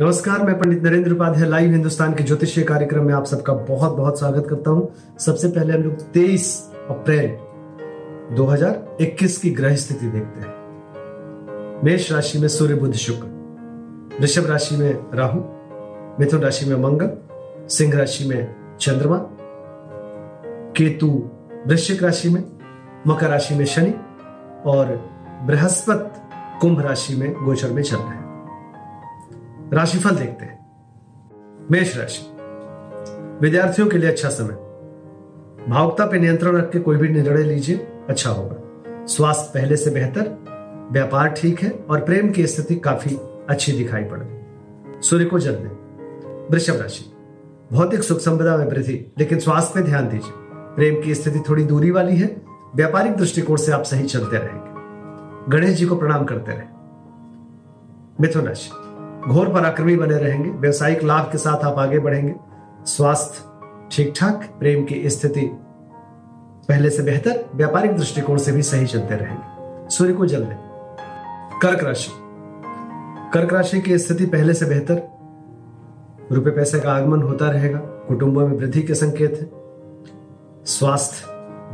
[0.00, 4.18] नमस्कार, मैं पंडित नरेंद्र उपाध्याय लाइव हिंदुस्तान के ज्योतिषीय कार्यक्रम में आप सबका बहुत बहुत
[4.18, 7.28] स्वागत करता हूँ। सबसे पहले हम लोग 23 अप्रैल
[8.36, 13.26] 2021 की ग्रह स्थिति देखते हैं। मेष राशि में सूर्य, बुध, शुक्र।
[14.20, 15.40] वृषभ राशि में राहु,
[16.20, 17.10] मिथुन राशि में मंगल,
[17.68, 19.16] सिंह राशि में चंद्रमा,
[20.76, 21.30] केतु
[21.66, 22.44] वृश्चिक राशि में,
[23.06, 23.94] मकर राशि में शनि
[24.66, 25.10] और
[25.46, 26.20] बृहस्पति
[26.60, 28.25] कुंभ राशि में गोचर में चल रहे हैं।
[29.72, 30.66] राशिफल देखते हैं।
[31.70, 32.36] मेष राशि।
[33.40, 34.54] विद्यार्थियों के लिए अच्छा समय।
[35.68, 37.76] भावुकता पर नियंत्रण रख के कोई भी निर्णय लीजिए
[38.08, 38.56] अच्छा होगा।
[39.06, 40.38] स्वास्थ्य पहले से बेहतर,
[40.92, 43.16] व्यापार ठीक है और प्रेम की स्थिति काफ़ी
[43.50, 44.40] अच्छी दिखाई पड़ रही
[45.02, 47.12] सूर्य को जल दें। वृषभ राशि।
[47.72, 51.90] भौतिक सुख संपदा में वृद्धि, लेकिन स्वास्थ्य पे ध्यान दीजिए। प्रेम की स्थिति थोड़ी दूरी
[51.90, 52.42] वाली है,
[52.76, 54.76] व्यापारिक दृष्टिकोण से आप सही चलते रहेंगे।
[55.48, 56.66] गणेश जी को प्रणाम करते रहे।
[58.20, 58.85] मिथुन राशि।
[59.28, 62.34] घोर पराक्रमी बने रहेंगे। व्यवसायिक लाभ के साथ आप आगे बढ़ेंगे।
[62.84, 63.44] स्वास्थ्य
[63.90, 65.50] ठीक ठाक प्रेम की स्थिति
[66.68, 69.56] पहले से बेहतर, व्यापारिक दृष्टिकोण से भी सही चलते रहेंगे।
[69.90, 70.56] सूर्य को जल दें।
[71.62, 72.10] कर्क राशि।
[73.34, 75.02] कर्क राशि की स्थिति पहले से बेहतर।
[76.32, 79.50] रुपए पैसे का आगमन होता रहेगा। कुटुंबों में वृद्धि के संकेत है।
[80.64, 81.24] स्वास्थ्य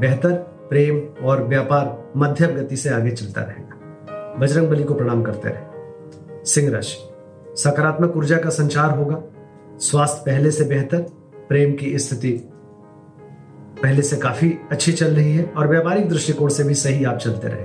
[0.00, 0.32] बेहतर,
[0.70, 3.78] प्रेम और व्यापार मध्यम गति से आगे चलता रहेगा।
[4.38, 5.62] बजरंग बली को प्रणाम करते रहे।
[6.44, 7.11] सिंह राशि।
[7.56, 9.22] सकारात्मक ऊर्जा का संचार होगा।
[9.78, 10.98] स्वास्थ्य पहले से बेहतर,
[11.48, 12.30] प्रेम की स्थिति
[13.82, 17.48] पहले से काफ़ी अच्छी चल रही है और व्यापारिक दृष्टिकोण से भी सही आप चलते
[17.48, 17.64] रहे।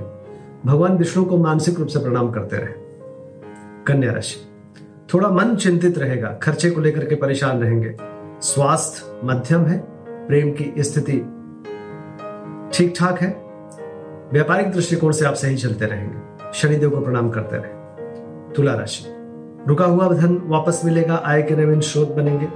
[0.66, 2.72] भगवान विष्णु को मानसिक रूप से प्रणाम करते रहे।
[3.86, 4.40] कन्या राशि,
[5.14, 7.96] थोड़ा मन चिंतित रहेगा, खर्चे को लेकर के परेशान रहेंगे।
[8.40, 9.78] स्वास्थ्य मध्यम है,
[10.28, 11.18] प्रेम की स्थिति
[12.74, 13.30] ठीक ठाक है।
[14.32, 19.17] व्यापारिक दृष्टिकोण से आप सही चलते रहेंगे, शनिदेव को प्रणाम करते रहे। तुला राशि
[19.68, 22.48] रुका हुआ धन वापस मिलेगा, आय के नवीन स्रोत बनेंगे।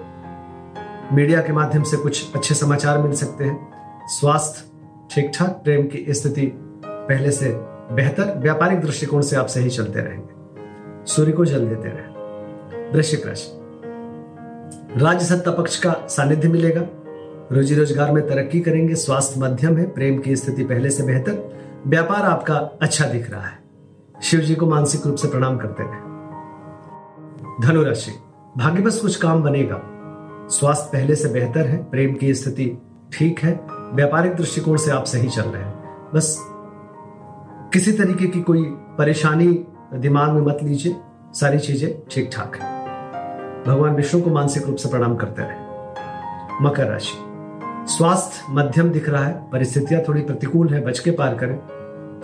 [1.14, 4.70] मीडिया के माध्यम से कुछ अच्छे समाचार मिल सकते हैं। स्वास्थ्य
[5.10, 6.46] ठीक ठाक प्रेम की स्थिति
[6.86, 7.50] पहले से
[7.94, 15.00] बेहतर, व्यापारिक दृष्टिकोण से आप सही चलते रहेंगे। सूर्य को जल देते रहे। वृश्चिक राशि।
[15.00, 16.82] राज्य सत्ता पक्ष का सानिध्य मिलेगा।
[17.52, 22.22] रोजी रोज़गार में तरक्की करेंगे, स्वास्थ्य मध्यम है, प्रेम की स्थिति पहले से बेहतर, व्यापार
[22.22, 23.58] आपका अच्छा दिख रहा है।
[24.22, 26.11] शिव जी को मानसिक रूप से प्रणाम करते रहे।
[27.62, 28.12] धनुराशि।
[28.56, 29.80] भाग्यवश कुछ काम बनेगा।
[30.50, 33.60] स्वास्थ्य पहले से बेहतर है, प्रेम की स्थिति ठीक है,
[33.92, 36.36] व्यापारिक दृष्टिकोण से आप सही चल रहे हैं। बस
[37.72, 38.62] किसी तरीके की कोई
[38.98, 40.96] परेशानी दिमाग में मत लीजिए,
[41.34, 42.70] सारी चीज़ें ठीक ठाक है।
[43.64, 47.16] भगवान विष्णु को मानसिक रूप से प्रणाम करते रहे। मकर राशि।
[47.92, 51.58] स्वास्थ्य मध्यम दिख रहा है, परिस्थितियाँ थोड़ी प्रतिकूल है, बच के पार करें।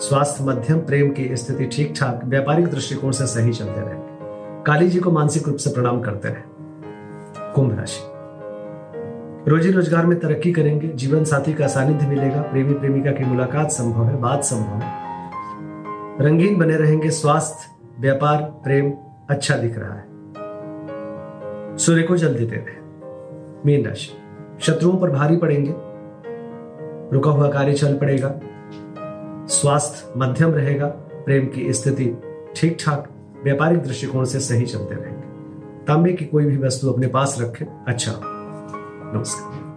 [0.00, 4.07] स्वास्थ्य मध्यम, प्रेम की स्थिति ठीक ठाक व्यापारिक दृष्टिकोण से सही चलते रहे।
[4.68, 6.42] काली जी को मानसिक रूप से प्रणाम करते रहे।
[7.54, 8.00] कुंभ राशि।
[9.50, 14.04] रोजी रोज़गार में तरक्की करेंगे, जीवन साथी का सानिध्य मिलेगा, प्रेमी प्रेमिका की मुलाकात संभव
[14.04, 17.70] है, बात संभव है। रंगीन बने रहेंगे, स्वास्थ्य,
[18.00, 18.92] व्यापार, प्रेम
[19.30, 20.06] अच्छा दिख रहा है।
[21.76, 22.76] सूर्य को जल देते रहे
[23.66, 24.12] मीन राशि।
[24.60, 25.74] शत्रुओं पर भारी पड़ेंगे।
[27.12, 28.40] रुका हुआ कार्य चल पड़ेगा।
[29.46, 30.86] स्वास्थ्य मध्यम रहेगा,
[31.24, 32.16] प्रेम की स्थिति
[32.56, 33.08] ठीक ठाक
[33.44, 38.20] व्यापारिक दृष्टिकोण से सही चलते रहेंगे। तांबे की कोई भी वस्तु अपने पास रखें। अच्छा
[39.14, 39.68] नमस्कार।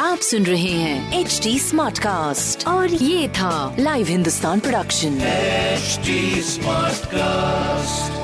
[0.00, 6.00] आप सुन रहे हैं एच डी स्मार्ट कास्ट और ये था live Hindustan production H
[6.44, 8.21] smart Smartcast.